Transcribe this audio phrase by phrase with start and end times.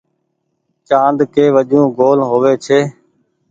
[0.87, 2.79] چآند ڪي وجون گول هووي ڇي۔